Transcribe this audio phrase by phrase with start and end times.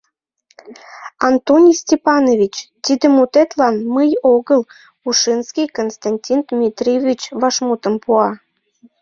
[1.27, 4.61] —Антоний Степанович, тиде мутетлан мый огыл,
[5.09, 8.29] Ушинский, Константин Дмитриевич, вашмутым пуа.